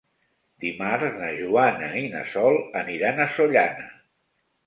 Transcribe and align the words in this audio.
Dimarts 0.63 1.17
na 1.23 1.27
Joana 1.41 1.91
i 2.01 2.01
na 2.15 2.23
Sol 2.33 2.59
aniran 2.81 3.21
a 3.27 3.31
Sollana. 3.35 3.89